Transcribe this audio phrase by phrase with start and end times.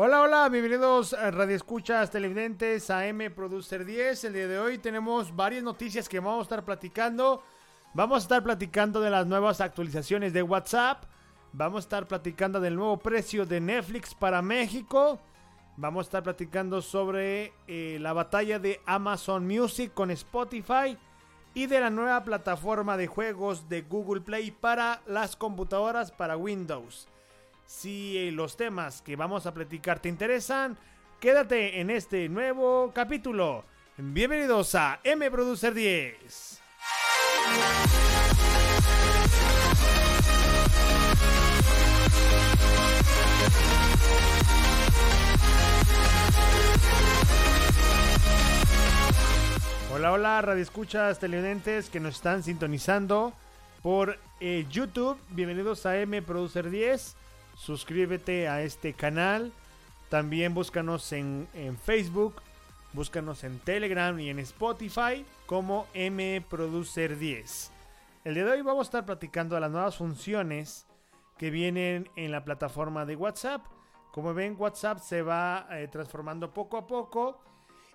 [0.00, 4.22] Hola, hola, bienvenidos a Radio Escuchas Televidentes a M Producer 10.
[4.22, 7.42] El día de hoy tenemos varias noticias que vamos a estar platicando.
[7.94, 11.02] Vamos a estar platicando de las nuevas actualizaciones de WhatsApp.
[11.52, 15.18] Vamos a estar platicando del nuevo precio de Netflix para México.
[15.76, 20.96] Vamos a estar platicando sobre eh, la batalla de Amazon Music con Spotify
[21.54, 27.08] y de la nueva plataforma de juegos de Google Play para las computadoras para Windows.
[27.68, 30.78] Si eh, los temas que vamos a platicar te interesan,
[31.20, 33.62] quédate en este nuevo capítulo.
[33.98, 36.62] Bienvenidos a M Producer 10.
[49.92, 53.34] Hola, hola, radio escuchas televidentes que nos están sintonizando
[53.82, 55.18] por eh, YouTube.
[55.28, 57.27] Bienvenidos a M Producer 10
[57.58, 59.52] suscríbete a este canal.
[60.08, 61.46] También búscanos en,
[61.84, 62.40] Facebook,
[62.92, 67.72] búscanos en Telegram y en Spotify como M Producer 10.
[68.24, 70.86] El día de hoy vamos a estar platicando las nuevas funciones
[71.36, 73.66] que vienen en la plataforma de WhatsApp.
[74.12, 77.40] Como ven, WhatsApp se va eh, transformando poco a poco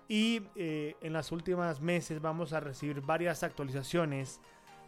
[0.08, 4.40] y eh, en las últimas meses vamos a recibir varias actualizaciones,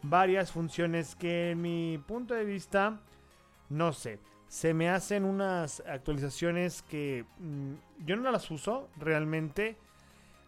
[0.02, 3.00] varias funciones que en mi punto de vista,
[3.68, 9.77] no sé, se me hacen unas actualizaciones que mm, yo no las uso realmente.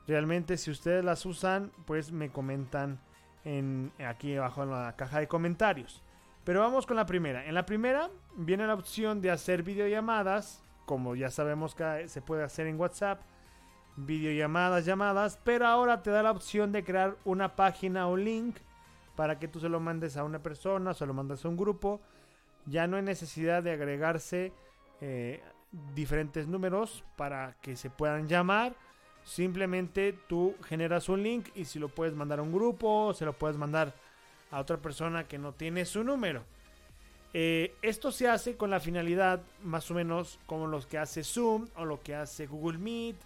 [0.06, 3.00] Realmente si ustedes las usan, pues me comentan
[3.44, 6.02] en, aquí abajo en la caja de comentarios.
[6.44, 7.44] Pero vamos con la primera.
[7.44, 12.44] En la primera viene la opción de hacer videollamadas, como ya sabemos que se puede
[12.44, 13.20] hacer en WhatsApp.
[13.96, 18.56] Videollamadas, llamadas, pero ahora te da la opción de crear una página o link
[19.16, 22.00] para que tú se lo mandes a una persona, se lo mandes a un grupo
[22.69, 24.52] ya no hay necesidad de agregarse
[25.00, 25.42] eh,
[25.94, 28.75] diferentes números para que se puedan llamar.
[29.25, 33.32] Simplemente tú generas un link y si lo puedes mandar a un grupo, se lo
[33.32, 33.92] puedes mandar
[34.50, 36.44] a otra persona que no tiene su número.
[37.34, 41.69] Eh, esto se hace con la finalidad más o menos como los que hace Zoom
[41.76, 43.16] o lo que hace Google Meet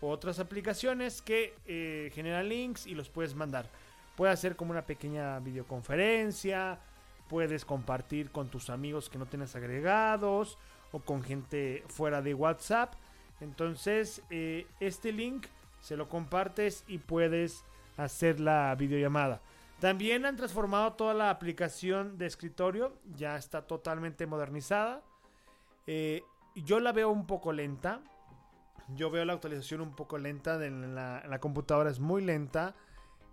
[0.00, 3.68] o otras aplicaciones que eh, generan links y los puedes mandar.
[4.16, 6.78] Puede hacer como una pequeña videoconferencia
[7.32, 10.58] puedes compartir con tus amigos que no tienes agregados
[10.90, 12.92] o con gente fuera de WhatsApp.
[13.40, 15.46] Entonces, eh, este link
[15.80, 17.64] se lo compartes y puedes
[17.96, 19.40] hacer la videollamada.
[19.80, 25.00] También han transformado toda la aplicación de escritorio, ya está totalmente modernizada.
[25.86, 26.22] Eh,
[26.54, 28.00] yo la veo un poco lenta.
[28.94, 30.58] Yo veo la actualización un poco lenta.
[30.58, 32.74] De la, computadora es muy lenta.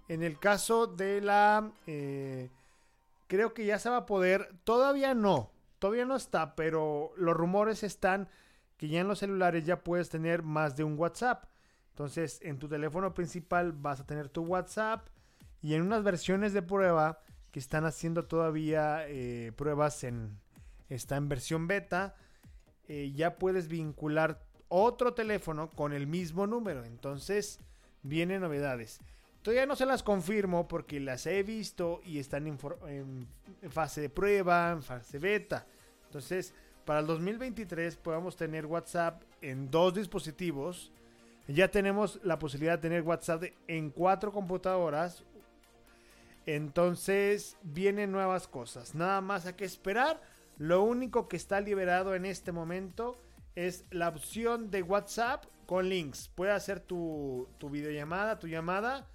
[0.07, 2.49] En el caso de la eh,
[3.29, 4.53] creo que ya se va a poder.
[4.65, 8.27] Todavía no, todavía no está, pero los rumores están
[8.75, 11.45] que ya en los celulares ya puedes tener más de un WhatsApp.
[11.91, 15.07] Entonces, en tu teléfono principal vas a tener tu WhatsApp
[15.61, 20.39] y en unas versiones de prueba que están haciendo todavía eh, pruebas en
[20.89, 22.15] está en versión beta,
[22.87, 26.83] eh, ya puedes vincular otro teléfono con el mismo número.
[26.83, 27.59] Entonces,
[28.01, 28.99] vienen novedades.
[29.41, 33.27] Todavía no se las confirmo porque las he visto y están en,
[33.69, 35.65] fase de prueba, en fase beta.
[36.07, 40.91] Entonces, para el 2023 podamos tener WhatsApp en dos dispositivos.
[41.47, 45.23] Ya tenemos la posibilidad de tener WhatsApp en cuatro computadoras.
[46.45, 48.93] Entonces, vienen nuevas cosas.
[48.93, 50.21] Nada más hay que esperar.
[50.57, 53.17] Lo único que está liberado en este momento
[53.55, 56.29] es la opción de WhatsApp con links.
[56.35, 59.07] Puedes hacer tu, tu videollamada, tu llamada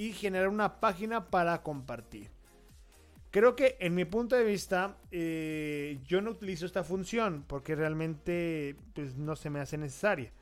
[0.00, 2.30] y generar una página para compartir.
[3.30, 8.76] Creo que en mi punto de vista eh, yo no utilizo esta función porque realmente
[8.94, 10.32] pues, no se me hace necesaria.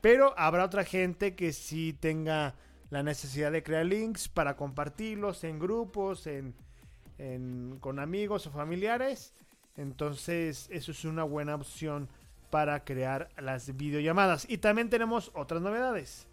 [0.00, 2.56] Pero habrá otra gente que sí tenga
[2.90, 6.56] la necesidad de crear links para compartirlos en grupos, en,
[7.78, 9.34] con amigos o familiares.
[9.76, 12.08] Entonces eso es una buena opción
[12.50, 14.50] para crear las videollamadas.
[14.50, 16.26] Y también tenemos otras novedades.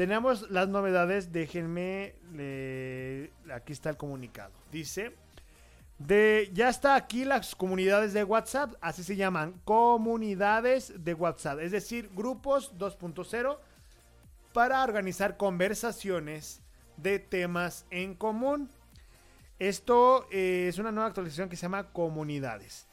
[0.00, 2.14] Tenemos las novedades, déjenme,
[3.52, 4.50] aquí está el comunicado.
[4.72, 5.14] Dice,
[6.54, 12.08] ya está aquí las comunidades de WhatsApp, así se llaman, comunidades de WhatsApp, es decir,
[12.14, 13.58] grupos 2.0
[14.54, 16.62] para organizar conversaciones
[16.96, 18.70] de temas en común.
[19.58, 22.86] Esto eh, es una nueva actualización que se llama comunidades.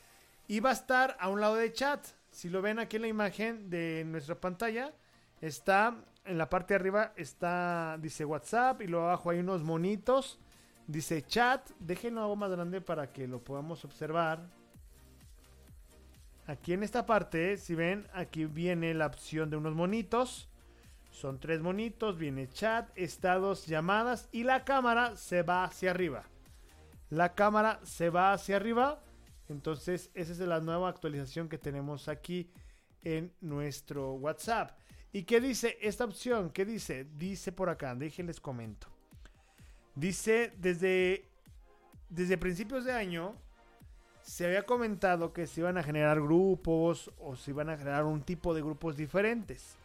[0.45, 2.05] Y va a estar a un lado de chat.
[2.31, 4.91] Si lo ven aquí en la imagen de nuestra pantalla,
[5.39, 5.95] está
[6.27, 10.39] en la parte de arriba está, dice WhatsApp y luego abajo hay unos monitos.
[10.87, 11.69] Dice chat.
[11.79, 14.49] Déjenlo algo más grande para que lo podamos observar.
[16.45, 20.49] aquí en esta parte, si ven, aquí viene la opción de unos monitos.
[21.11, 26.23] Son tres monitos, viene chat, estados, llamadas y la cámara se va hacia arriba.
[27.09, 29.01] La cámara se va hacia arriba.
[29.49, 32.51] Entonces, esa es la nueva actualización que tenemos aquí
[33.01, 34.77] en nuestro WhatsApp.
[35.11, 36.49] ¿Y qué dice esta opción?
[36.49, 37.05] ¿Qué dice?
[37.17, 38.87] Dice por acá, déjenles comento.
[39.95, 41.25] Dice desde,
[42.09, 43.35] desde principios de año
[44.21, 48.21] se había comentado que se iban a generar grupos o se iban a generar un
[48.21, 49.75] tipo de grupos diferentes.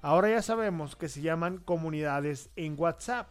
[0.00, 3.28] Ahora ya sabemos que se llaman comunidades en WhatsApp.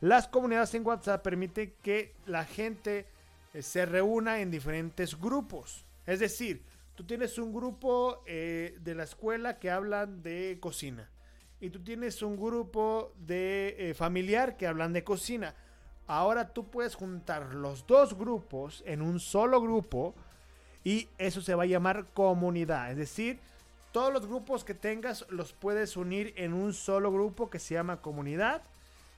[0.00, 3.06] Las comunidades en WhatsApp permiten que la gente
[3.52, 5.84] eh, se reúna en diferentes grupos.
[6.06, 6.62] Es decir,
[6.94, 11.10] tú tienes un grupo eh, de la escuela que hablan de cocina.
[11.60, 15.54] Y tú tienes un grupo de eh, familiar que hablan de cocina.
[16.06, 20.14] Ahora tú puedes juntar los dos grupos en un solo grupo
[20.82, 22.90] y eso se va a llamar comunidad.
[22.90, 23.40] Es decir,
[23.92, 28.02] todos los grupos que tengas los puedes unir en un solo grupo que se llama
[28.02, 28.62] comunidad.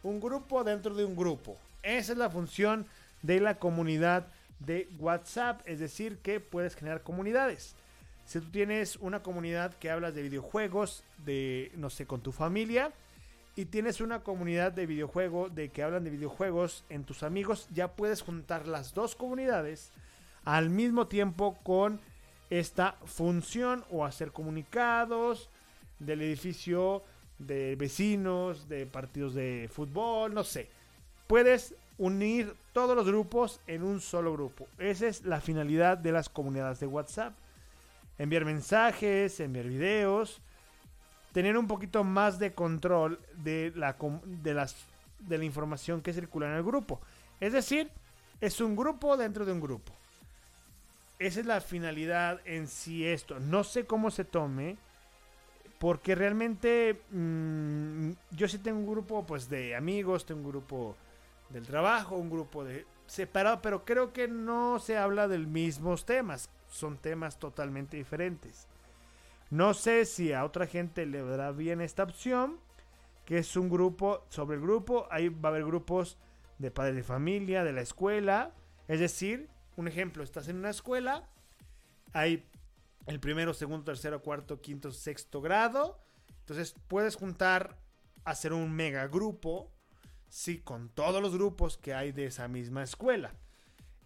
[0.03, 1.57] Un grupo dentro de un grupo.
[1.83, 2.87] Esa es la función
[3.23, 5.61] de la comunidad de WhatsApp.
[5.65, 7.77] Es decir, que puedes generar comunidades.
[8.25, 12.93] Si tú tienes una comunidad que hablas de videojuegos, de, no sé, con tu familia,
[13.55, 17.93] y tienes una comunidad de videojuego, de que hablan de videojuegos en tus amigos, ya
[17.93, 19.93] puedes juntar las dos comunidades
[20.45, 22.01] al mismo tiempo con
[22.51, 25.51] esta función o hacer comunicados
[25.99, 27.03] del edificio
[27.39, 30.69] de vecinos, de partidos de fútbol, no sé.
[31.27, 34.67] Puedes unir todos los grupos en un solo grupo.
[34.79, 37.35] Esa es la finalidad de las comunidades de WhatsApp.
[38.19, 40.41] Enviar mensajes, enviar videos,
[41.33, 44.77] tener un poquito más de control de la, de, las,
[45.21, 47.01] de la información que circula en el grupo.
[47.41, 47.91] Es decir,
[48.41, 49.93] es un grupo dentro de un grupo.
[51.19, 53.41] Esa es la finalidad en sí esto.
[53.41, 54.77] No sé cómo se tome.
[55.79, 60.97] Porque realmente mm, yo sí tengo un grupo pues de amigos, tengo un grupo
[61.51, 66.51] del trabajo, un grupo de separado, pero creo que no se habla de mismos temas.
[66.69, 68.67] Son temas totalmente diferentes.
[69.51, 72.59] No sé si a otra gente le dará bien esta opción,
[73.25, 75.07] que es un grupo sobre el grupo.
[75.11, 76.19] Ahí va a haber grupos
[76.59, 78.53] de padres de familia, de la escuela.
[78.89, 81.29] Es decir, un ejemplo, estás en una escuela,
[82.13, 82.49] hay
[83.07, 85.99] el primero, segundo, tercero, cuarto, quinto, sexto grado.
[86.41, 87.79] Entonces puedes juntar,
[88.25, 89.71] hacer un mega grupo,
[90.37, 93.33] sí, con todos los grupos que hay de esa misma escuela.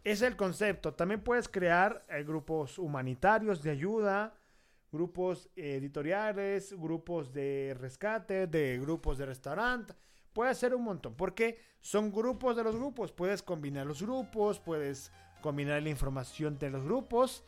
[0.04, 0.94] Es el concepto.
[0.94, 4.32] También puedes crear eh, grupos humanitarios de ayuda,
[4.92, 9.92] grupos editoriales, grupos de rescate, de grupos de restaurante.
[10.32, 13.10] Puede ser un montón, porque son grupos de los grupos.
[13.10, 15.10] Puedes combinar los grupos, puedes
[15.42, 17.42] combinar la información de los grupos.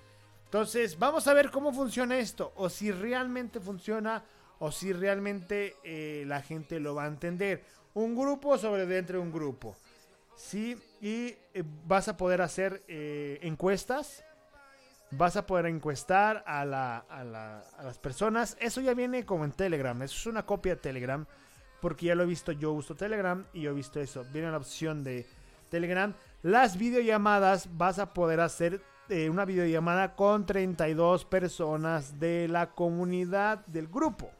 [0.46, 4.24] Entonces, vamos a ver cómo funciona esto, o si realmente funciona,
[4.58, 7.64] o si realmente eh, la gente lo va a entender.
[7.94, 9.76] Un grupo sobre dentro de un grupo.
[10.36, 14.24] Sí, y eh, vas a poder hacer eh, encuestas
[15.12, 18.56] vas a poder encuestar a, las personas.
[18.60, 20.00] Eso ya viene como en Telegram.
[20.02, 21.24] Eso es una copia de Telegram.
[21.80, 24.24] Porque ya lo he visto, yo uso Telegram y yo he visto eso.
[24.32, 25.26] Viene la opción de
[25.68, 26.14] Telegram.
[26.42, 33.66] Las videollamadas vas a poder hacer eh, una videollamada con 32 personas de la comunidad
[33.66, 34.30] del grupo.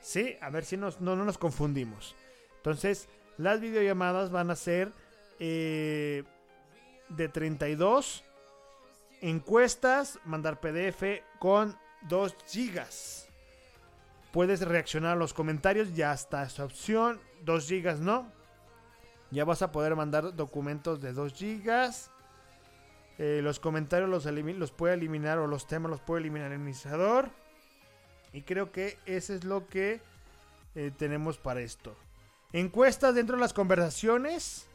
[0.00, 2.14] Sí, a ver si no, nos confundimos.
[2.66, 3.08] Entonces,
[3.38, 4.90] las videollamadas van a ser
[5.38, 6.24] eh,
[7.08, 8.24] de 32
[9.20, 11.76] Encuestas, mandar PDF con
[12.08, 13.28] 2 gigas.
[14.32, 17.20] Puedes reaccionar a los comentarios, ya está esa opción.
[17.44, 18.32] 2 gigas no.
[19.30, 22.10] Ya vas a poder mandar documentos de 2 gigas.
[23.18, 27.30] Eh, los comentarios los, puede eliminar o los temas los puede eliminar el administrador.
[28.32, 30.00] Y creo que eso es lo que
[30.74, 31.96] eh, tenemos para esto.
[32.52, 34.66] Encuestas dentro de las conversaciones.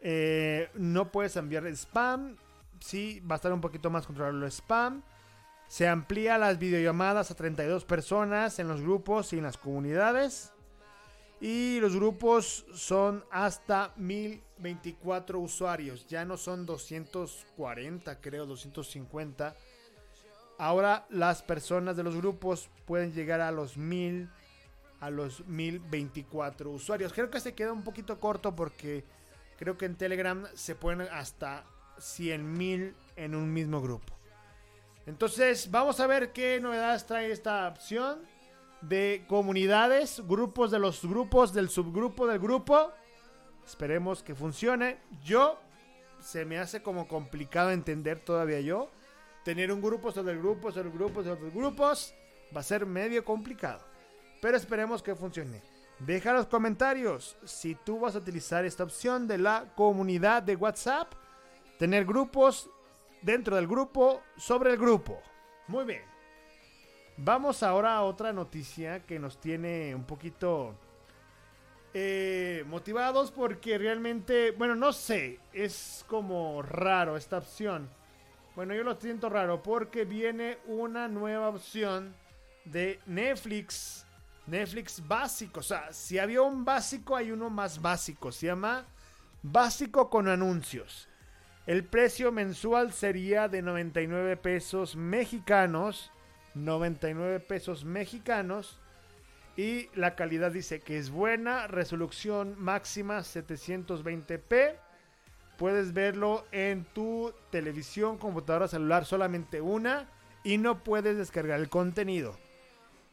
[0.00, 2.36] Eh, no puedes enviar spam
[2.80, 5.02] sí va a estar un poquito más controlado el spam.
[5.68, 10.52] Se amplía las videollamadas a 32 personas en los grupos y en las comunidades.
[11.40, 16.06] Y los grupos son hasta 1024 usuarios.
[16.08, 19.54] Ya no son 240, creo, 250.
[20.58, 24.28] Ahora las personas de los grupos pueden llegar a los 1000
[25.00, 27.12] a los 1024 usuarios.
[27.12, 29.04] Creo que se queda un poquito corto porque
[29.58, 31.64] creo que en Telegram se pueden hasta
[31.98, 34.14] 100.000 en un mismo grupo.
[35.06, 38.20] Entonces, vamos a ver qué novedades trae esta opción
[38.82, 42.92] de comunidades, grupos de los grupos, del subgrupo del grupo.
[43.66, 44.98] Esperemos que funcione.
[45.24, 45.58] Yo
[46.20, 48.90] se me hace como complicado entender todavía yo.
[49.44, 52.14] tener un grupo sobre el grupo, sobre el grupo, sobre grupos,
[52.54, 53.87] va a ser medio complicado.
[54.40, 55.62] Pero esperemos que funcione.
[55.98, 61.12] Deja los comentarios si tú vas a utilizar esta opción de la comunidad de WhatsApp.
[61.78, 62.70] Tener grupos
[63.22, 65.20] dentro del grupo sobre el grupo.
[65.66, 66.02] Muy bien.
[67.16, 70.76] Vamos ahora a otra noticia que nos tiene un poquito
[71.92, 77.88] eh, motivados porque realmente, bueno, no sé, es como raro esta opción.
[78.54, 82.14] Bueno, yo lo siento raro porque viene una nueva opción
[82.64, 84.06] de Netflix
[84.48, 85.60] Netflix básico.
[85.60, 88.32] O sea, si había un básico, hay uno más básico.
[88.32, 88.86] Se llama
[89.42, 91.08] básico con anuncios.
[91.66, 96.10] El precio mensual sería de 99 pesos mexicanos.
[96.54, 98.80] 99 pesos mexicanos.
[99.56, 101.66] Y la calidad dice que es buena.
[101.66, 104.76] Resolución máxima 720p.
[105.58, 110.08] Puedes verlo en tu televisión, computadora, celular, solamente una.
[110.44, 112.38] Y no puedes descargar el contenido.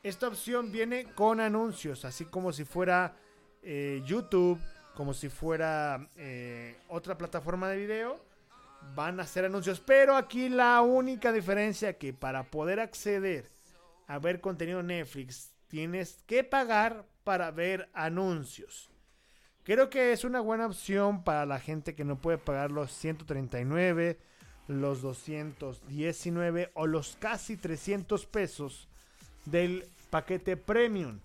[0.06, 3.18] Esta opción viene con anuncios, así como si fuera
[3.64, 4.62] eh, YouTube,
[4.94, 8.24] como si fuera eh, otra plataforma de video.
[8.94, 13.50] Van a hacer anuncios, pero aquí la única diferencia que para poder acceder
[14.06, 18.92] a ver contenido Netflix tienes que pagar para ver anuncios.
[19.64, 24.20] Creo que es una buena opción para la gente que no puede pagar los 139,
[24.68, 28.88] los 219 o los casi 300 pesos
[29.46, 31.20] del paquete premium.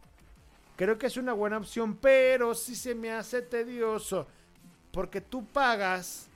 [0.75, 4.26] Creo que es una buena opción, pero si se me hace tedioso.
[4.90, 6.28] Porque tú pagas,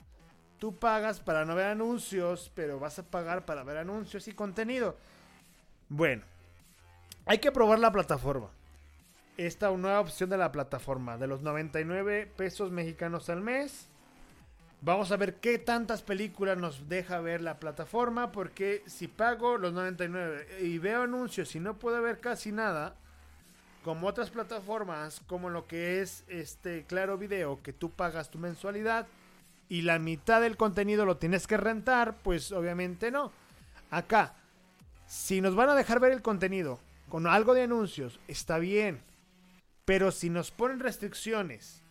[0.60, 4.96] tú pagas para no ver anuncios, pero vas a pagar para ver anuncios y contenido.
[5.88, 6.22] Bueno,
[7.26, 8.50] hay que probar la plataforma.
[9.36, 13.88] Esta nueva opción de la plataforma, de los 99 pesos mexicanos al mes.
[14.84, 18.32] Vamos a ver qué tantas películas nos deja ver la plataforma.
[18.32, 22.94] Porque si pago los 99 y veo anuncios y no puedo ver casi nada.
[23.82, 29.06] Como otras plataformas, como lo que es este Claro Video, que tú pagas tu mensualidad
[29.70, 33.32] y la mitad del contenido lo tienes que rentar, pues obviamente no.
[33.90, 34.34] Acá,
[35.06, 39.00] si nos van a dejar ver el contenido con algo de anuncios, está bien.
[39.86, 41.83] Pero si nos ponen restricciones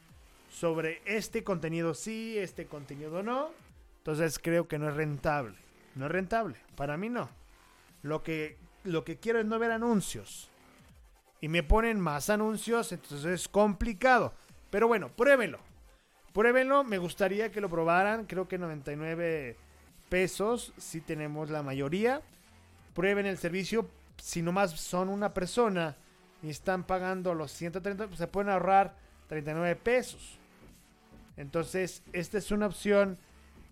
[0.54, 3.50] sobre este contenido sí, este contenido no.
[3.98, 5.56] Entonces creo que no es rentable.
[5.96, 6.58] No es rentable.
[6.76, 7.30] Para mí no.
[8.04, 10.50] Lo que, lo que quiero es no ver anuncios.
[11.42, 14.34] Y me ponen más anuncios, entonces es complicado.
[14.70, 15.60] Pero bueno, pruébenlo.
[16.34, 18.26] Pruébenlo, me gustaría que lo probaran.
[18.26, 19.58] Creo que 99
[20.08, 22.22] pesos, si tenemos la mayoría.
[22.94, 23.90] Prueben el servicio.
[24.18, 25.96] Si nomás son una persona
[26.44, 28.96] y están pagando los 130, pues se pueden ahorrar
[29.28, 30.40] 39 pesos.
[31.38, 33.18] Entonces, esta es una opción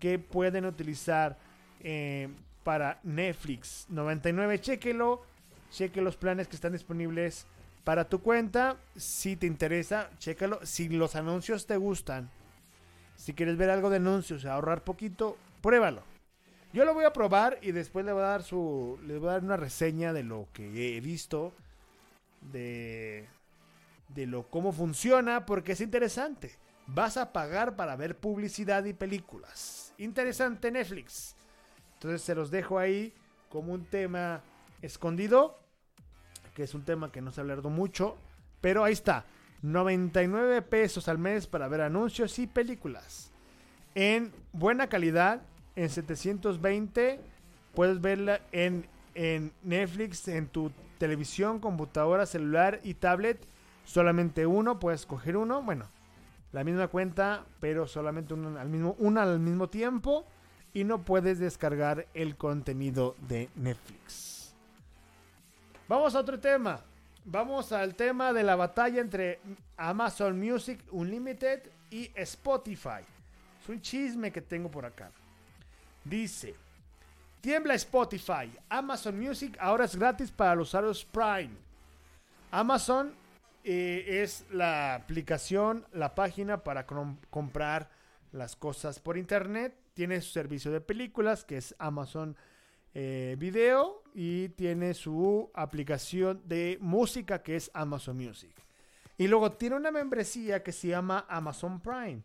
[0.00, 1.38] que pueden utilizar
[1.80, 2.28] eh,
[2.64, 3.86] para Netflix.
[3.88, 5.22] 99, chequelo.
[5.70, 7.46] Cheque los planes que están disponibles
[7.84, 8.76] para tu cuenta.
[8.96, 10.60] Si te interesa, chécalo.
[10.64, 12.30] Si los anuncios te gustan,
[13.16, 16.02] si quieres ver algo de anuncios, ahorrar poquito, pruébalo.
[16.72, 19.32] Yo lo voy a probar y después le voy a dar su, le voy a
[19.32, 21.52] dar una reseña de lo que he visto,
[22.50, 23.28] de,
[24.08, 26.61] de lo cómo funciona, porque es interesante.
[26.86, 29.94] Vas a pagar para ver publicidad y películas.
[29.98, 31.36] Interesante Netflix.
[31.94, 33.14] Entonces se los dejo ahí
[33.48, 34.42] como un tema
[34.82, 35.60] escondido,
[36.54, 38.16] que es un tema que no se ha hablado mucho,
[38.60, 39.24] pero ahí está.
[39.62, 43.30] 99 pesos al mes para ver anuncios y películas.
[43.94, 45.42] En buena calidad,
[45.76, 47.20] en 720,
[47.74, 53.46] puedes verla en, en Netflix, en tu televisión, computadora, celular y tablet.
[53.84, 55.62] Solamente uno, puedes escoger uno.
[55.62, 55.86] Bueno,
[56.52, 60.26] la misma cuenta, pero solamente una al mismo, una al mismo tiempo
[60.74, 64.54] y no puedes descargar el contenido de Netflix.
[65.88, 66.80] Vamos a otro tema.
[67.24, 69.40] Vamos al tema de la batalla entre
[69.76, 73.04] Amazon Music Unlimited y Spotify.
[73.62, 75.10] Es un chisme que tengo por acá.
[76.04, 76.54] Dice,
[77.40, 78.50] tiembla Spotify.
[78.68, 81.54] Amazon Music ahora es gratis para los usuarios Prime.
[82.50, 83.14] Amazon
[83.64, 87.90] eh, es la aplicación, la página para comprar
[88.32, 89.74] las cosas por internet.
[89.94, 92.36] Tiene su servicio de películas que es Amazon
[92.94, 98.52] eh, Video y tiene su aplicación de música que es Amazon Music.
[99.16, 102.22] Y luego tiene una membresía que se llama Amazon Prime.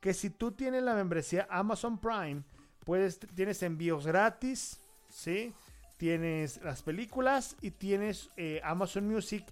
[0.00, 2.42] Que si tú tienes la membresía Amazon Prime,
[2.84, 5.52] puedes, tienes envíos gratis, ¿sí?
[5.98, 9.44] Tienes las películas y tienes eh, Amazon Music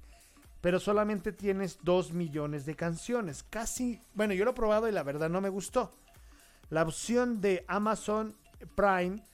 [0.61, 3.43] pero solamente tienes 2 millones de canciones.
[3.43, 5.93] Casi, bueno, yo lo he probado y la verdad no me gustó.
[6.69, 8.37] La opción de Amazon
[8.75, 9.25] Prime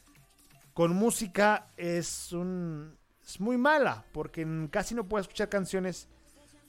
[0.73, 6.09] con música es un es muy mala porque casi no puedes escuchar canciones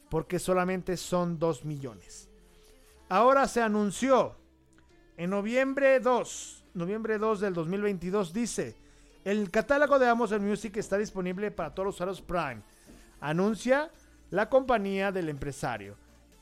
[0.10, 2.30] porque solamente son 2 millones.
[3.10, 4.36] Ahora se anunció
[5.18, 8.76] en noviembre 2, noviembre 2 del 2022 dice,
[9.24, 12.62] el catálogo de Amazon Music está disponible para todos los usuarios Prime.
[13.20, 13.92] Anuncia
[14.30, 15.96] la compañía del empresario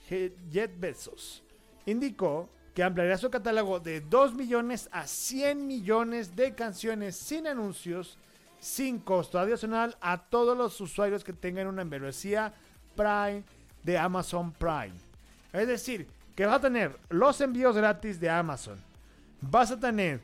[0.07, 1.43] Jet Bezos.
[1.85, 8.17] Indicó que ampliará su catálogo de 2 millones a 100 millones de canciones sin anuncios,
[8.59, 12.53] sin costo adicional a todos los usuarios que tengan una membresía
[12.95, 13.43] Prime
[13.83, 14.93] de Amazon Prime.
[15.53, 18.77] Es decir, que vas a tener los envíos gratis de Amazon.
[19.39, 20.19] Vas a tener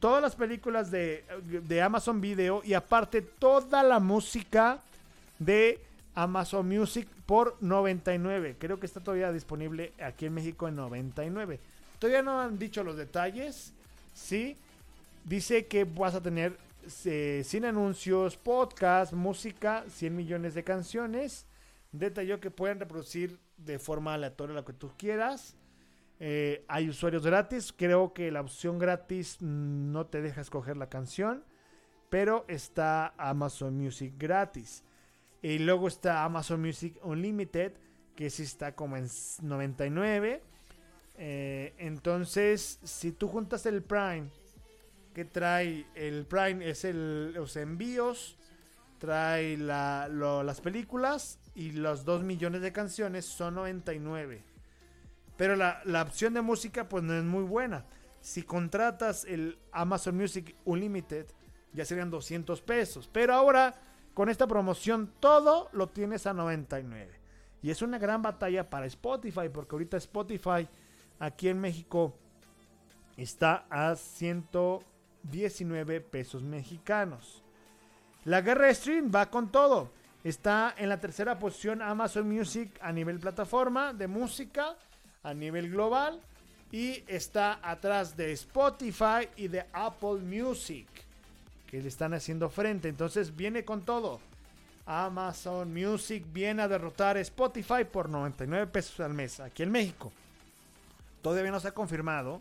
[0.00, 4.80] todas las películas de, de Amazon Video y aparte toda la música
[5.38, 5.80] de
[6.14, 8.56] Amazon Music por 99.
[8.58, 11.60] Creo que está todavía disponible aquí en México en 99.
[11.98, 13.72] Todavía no han dicho los detalles.
[14.12, 14.56] Sí.
[15.24, 16.56] Dice que vas a tener
[17.06, 21.46] eh, sin anuncios, podcast, música, 100 millones de canciones.
[21.92, 25.56] Detalló que pueden reproducir de forma aleatoria lo que tú quieras.
[26.20, 27.72] Eh, hay usuarios gratis.
[27.76, 31.44] Creo que la opción gratis no te deja escoger la canción.
[32.10, 34.84] Pero está Amazon Music gratis.
[35.44, 37.74] Y luego está Amazon Music Unlimited,
[38.16, 39.06] que sí está como en
[39.42, 40.42] 99.
[41.18, 44.30] Eh, entonces, si tú juntas el Prime,
[45.12, 48.38] que trae el Prime, es el, los envíos,
[48.96, 54.42] trae las películas y los 2 millones de canciones son 99.
[55.36, 57.84] Pero la, la opción de música pues no es muy buena.
[58.22, 61.26] Si contratas el Amazon Music Unlimited,
[61.74, 63.10] ya serían 200 pesos.
[63.12, 63.74] Pero ahora
[64.14, 67.20] con esta promoción todo lo tienes a 99.
[67.62, 70.68] Y es una gran batalla para Spotify, porque ahorita Spotify
[71.18, 72.14] aquí en México
[73.16, 77.42] está a 119 pesos mexicanos.
[78.24, 79.90] La guerra de stream va con todo.
[80.22, 84.76] Está en la tercera posición Amazon Music a nivel plataforma de música
[85.22, 86.22] a nivel global.
[86.70, 90.88] Y está atrás de Spotify y de Apple Music
[91.74, 92.88] que le están haciendo frente.
[92.88, 94.20] Entonces viene con todo.
[94.86, 100.12] Amazon Music viene a derrotar Spotify por 99 pesos al mes aquí en México.
[101.20, 102.40] Todavía no se ha confirmado.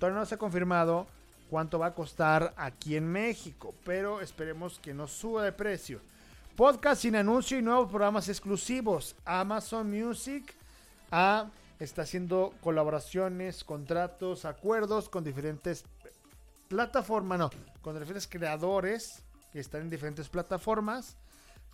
[0.00, 1.06] Todavía no se ha confirmado
[1.48, 3.72] cuánto va a costar aquí en México.
[3.84, 6.00] Pero esperemos que no suba de precio.
[6.56, 9.14] Podcast sin anuncio y nuevos programas exclusivos.
[9.24, 10.52] Amazon Music
[11.12, 11.46] ah,
[11.78, 15.84] está haciendo colaboraciones, contratos, acuerdos con diferentes
[16.70, 17.38] plataformas.
[17.38, 17.50] No,
[17.82, 21.16] con diferentes creadores que están en diferentes plataformas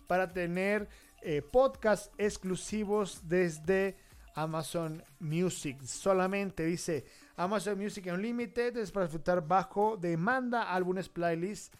[0.07, 0.89] para tener
[1.21, 3.95] eh, podcasts exclusivos desde
[4.33, 5.81] Amazon Music.
[5.83, 7.05] Solamente dice
[7.35, 11.71] Amazon Music Unlimited es para disfrutar bajo demanda álbumes playlists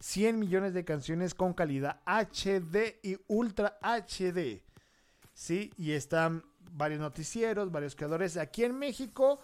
[0.00, 4.62] 100 millones de canciones con calidad HD y Ultra HD.
[5.32, 8.36] Sí, y están varios noticieros, varios creadores.
[8.36, 9.40] Aquí en México,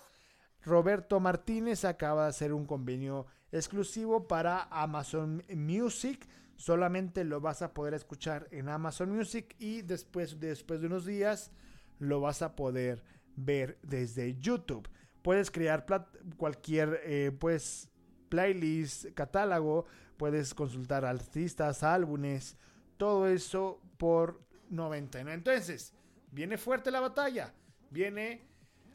[0.65, 6.29] Roberto Martínez acaba de hacer un convenio exclusivo para Amazon Music.
[6.57, 11.51] Solamente lo vas a poder escuchar en Amazon Music y después, después de unos días
[11.99, 13.03] lo vas a poder
[13.37, 14.89] ver desde YouTube.
[15.23, 15.87] Puedes crear
[16.37, 17.91] cualquier eh, pues,
[18.29, 22.57] playlist, catálogo, puedes consultar artistas, álbumes,
[22.97, 25.35] todo eso por 99.
[25.35, 25.95] Entonces,
[26.31, 27.53] viene fuerte la batalla.
[27.91, 28.52] Viene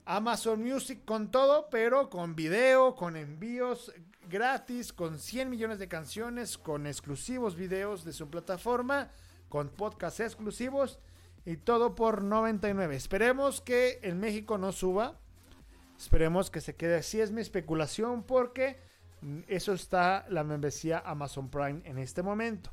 [0.10, 3.92] Amazon Music con todo, pero con video, con envíos
[4.30, 9.12] gratis, con 100 millones de canciones, con exclusivos videos de su plataforma,
[9.50, 11.00] con podcasts exclusivos
[11.46, 12.96] y todo por 99.
[12.96, 15.20] Esperemos que en México no suba.
[15.98, 17.20] Esperemos que se quede así.
[17.20, 18.80] Es mi especulación porque
[19.48, 22.72] eso está la membresía Amazon Prime en este momento.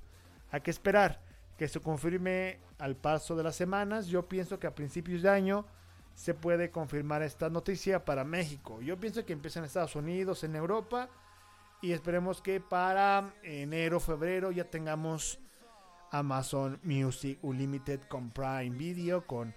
[0.52, 1.20] Hay que esperar
[1.58, 4.06] que se confirme al paso de las semanas.
[4.06, 5.66] Yo pienso que a principios de año
[6.14, 8.80] se puede confirmar esta noticia para México.
[8.80, 11.08] Yo pienso que empieza en Estados Unidos, en Europa
[11.82, 15.38] y esperemos que para enero, febrero ya tengamos
[16.10, 19.54] Amazon Music Unlimited con Prime Video, con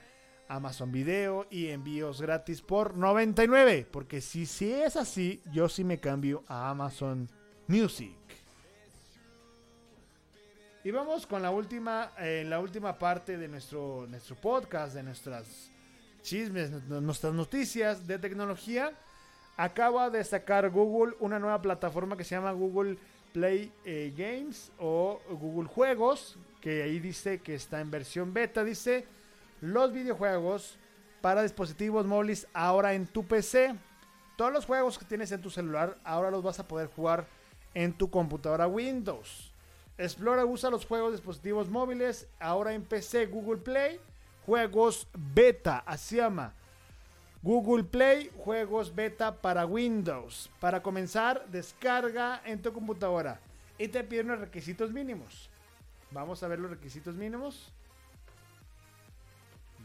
[0.47, 3.87] Amazon Video y envíos gratis por 99.
[3.91, 7.29] Porque si, si es así, yo sí me cambio a Amazon
[7.67, 8.17] Music.
[10.83, 15.71] Y vamos con la última, eh, la última parte de nuestro, nuestro podcast, de nuestras
[16.27, 18.91] chismes, nuestras noticias de tecnología
[19.55, 22.97] acaba de sacar Google una nueva plataforma que se llama Google
[23.31, 29.05] Play eh, Games o Google Juegos, que ahí dice que está en versión beta, dice
[29.61, 30.77] los videojuegos
[31.21, 33.75] para dispositivos móviles ahora en tu PC.
[34.35, 37.25] Todos los juegos que tienes en tu celular ahora los vas a poder jugar
[37.73, 39.53] en tu computadora Windows.
[39.97, 43.99] Explora usa los juegos dispositivos móviles, ahora en PC Google Play,
[44.47, 46.53] juegos beta, así llama.
[47.43, 50.49] Google Play, juegos beta para Windows.
[50.61, 53.41] Para comenzar, descarga en tu computadora
[53.77, 55.49] y te piden los requisitos mínimos.
[56.11, 57.73] Vamos a ver los requisitos mínimos.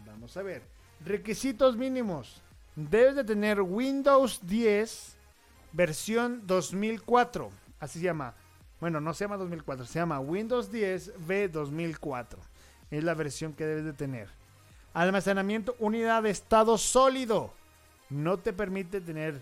[0.06, 0.62] Vamos a ver.
[1.04, 2.40] Requisitos mínimos.
[2.76, 5.16] Debes de tener Windows 10
[5.72, 7.50] versión 2004.
[7.80, 8.34] Así se llama.
[8.80, 12.40] Bueno, no se llama 2004, se llama Windows 10 V 2004.
[12.92, 14.41] Es la versión que debes de tener.
[14.94, 17.52] Almacenamiento unidad de estado sólido.
[18.10, 19.40] No te permite tener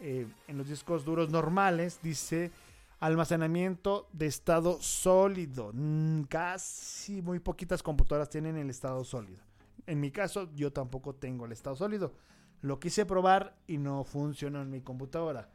[0.00, 2.52] eh, en los discos duros normales, dice
[3.00, 5.72] almacenamiento de estado sólido.
[5.74, 9.42] Mm, casi muy poquitas computadoras tienen el estado sólido.
[9.86, 12.14] En mi caso, yo tampoco tengo el estado sólido.
[12.62, 15.50] Lo quise probar y no funcionó en mi computadora.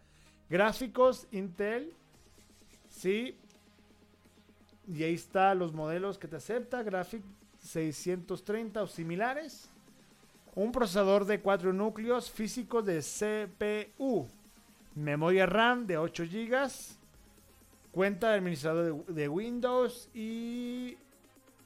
[0.49, 1.95] Gráficos Intel.
[2.87, 3.39] Sí.
[4.87, 6.83] Y ahí está los modelos que te acepta.
[6.83, 7.23] Graphic
[7.69, 9.69] 630 o similares.
[10.55, 14.27] Un procesador de 4 núcleos físicos de CPU.
[14.95, 16.69] Memoria RAM de 8 GB.
[17.91, 20.97] Cuenta de administrador de, Windows y,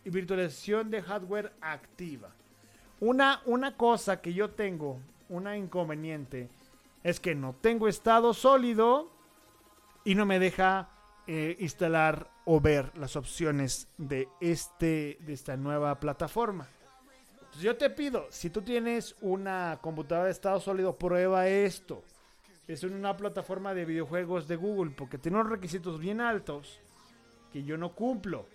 [0.04, 2.30] y, virtualización de hardware activa.
[3.00, 6.50] Una, una cosa que yo tengo, una inconveniente,
[7.04, 9.12] es que no tengo estado sólido
[10.06, 10.90] y no me deja
[11.28, 16.68] eh, instalar o ver las opciones de, este, de esta nueva plataforma.
[17.36, 22.04] Entonces yo te pido, si tú tienes una computadora de estado sólido, prueba esto.
[22.68, 26.80] Es una plataforma de videojuegos de Google porque tiene unos requisitos bien altos
[27.52, 28.46] que yo no cumplo.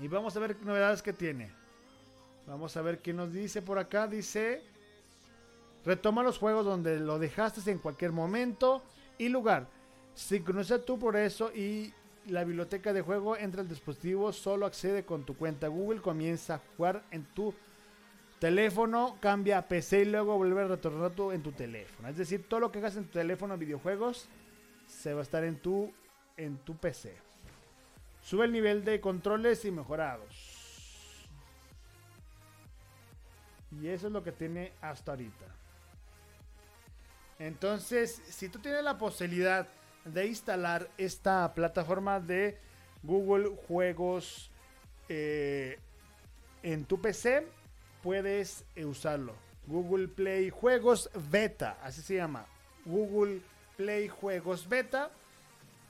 [0.00, 1.50] Y vamos a ver qué novedades que tiene.
[2.46, 4.06] Vamos a ver qué nos dice por acá.
[4.06, 4.62] Dice,
[5.84, 8.82] retoma los juegos donde lo dejaste en cualquier momento
[9.18, 9.66] y lugar.
[10.14, 11.92] Sincroniza tú por eso y
[12.26, 16.60] la biblioteca de juego entra al dispositivo, solo accede con tu cuenta Google, comienza a
[16.76, 17.52] jugar en tu
[18.38, 22.08] teléfono, cambia a PC y luego vuelve a retornar en tu teléfono.
[22.08, 24.28] Es decir, todo lo que hagas en tu teléfono, videojuegos,
[24.86, 25.92] se va a estar en tu,
[26.36, 27.16] en tu PC.
[28.22, 30.54] Sube el nivel de controles y mejorados.
[33.82, 35.46] Y eso es lo que tiene hasta ahorita.
[37.38, 39.66] Entonces, si tú tienes la posibilidad
[40.04, 42.58] de instalar esta plataforma de
[43.02, 44.50] Google Juegos
[45.08, 45.78] eh,
[46.62, 47.46] en tu PC,
[48.02, 49.34] puedes eh, usarlo.
[49.66, 52.46] Google Play Juegos Beta, así se llama.
[52.84, 53.40] Google
[53.76, 55.10] Play Juegos Beta.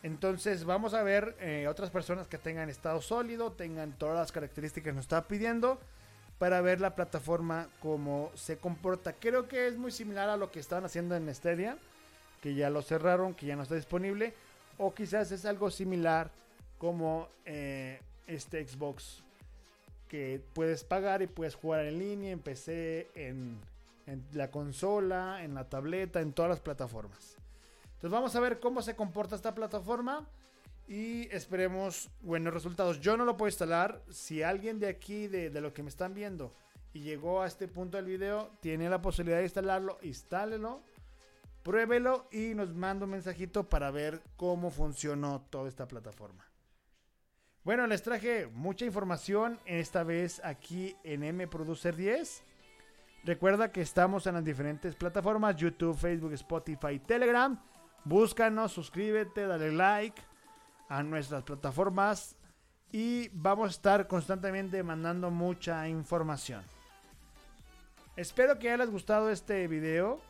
[0.02, 4.90] Entonces vamos a ver eh, otras personas que tengan estado sólido, tengan todas las características
[4.90, 5.80] que nos está pidiendo
[6.38, 9.14] para ver la plataforma cómo se comporta.
[9.14, 11.78] Creo que es muy similar a lo que estaban haciendo en Stadia
[12.44, 14.34] que ya lo cerraron, que ya no está disponible,
[14.76, 16.30] o quizás es algo similar
[16.76, 19.22] como eh, este Xbox
[20.08, 23.58] que puedes pagar y puedes jugar en línea, en PC, en,
[24.34, 27.38] la consola, en la tableta, en todas las plataformas.
[27.94, 30.28] Entonces vamos a ver cómo se comporta esta plataforma
[30.86, 33.00] y esperemos buenos resultados.
[33.00, 34.02] Yo no lo puedo instalar.
[34.10, 36.52] Si alguien de aquí, de, de, lo que me están viendo,
[36.92, 40.82] y llegó a este punto del video, tiene la posibilidad de instalarlo, instálelo
[41.64, 46.44] Pruébelo y nos manda un mensajito para ver cómo funcionó toda esta plataforma.
[47.64, 52.44] Bueno, les traje mucha información esta vez aquí en M Producer 10.
[53.24, 57.58] Recuerda que estamos en las diferentes plataformas, YouTube, Facebook, Spotify, Telegram.
[58.04, 60.20] Búscanos, suscríbete, dale like
[60.90, 62.36] a nuestras plataformas
[62.92, 66.62] y vamos a estar constantemente mandando mucha información.
[68.16, 70.20] Espero que les gustado este video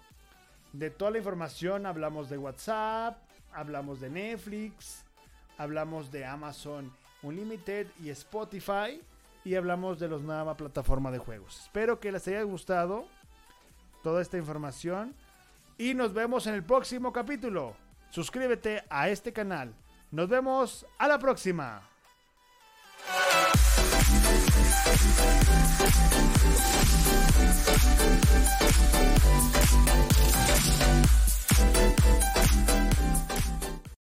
[0.74, 3.16] de toda la información hablamos de WhatsApp,
[3.52, 5.04] hablamos de Netflix,
[5.56, 9.00] hablamos de Amazon Unlimited y Spotify
[9.44, 11.60] y hablamos de los nueva plataforma de juegos.
[11.60, 13.06] Espero que les haya gustado
[14.02, 15.14] toda esta información
[15.78, 17.76] y nos vemos en el próximo capítulo.
[18.10, 19.72] Suscríbete a este canal.
[20.10, 21.88] Nos vemos a la próxima.
[24.96, 25.35] プレゼン
[32.35, 32.43] ト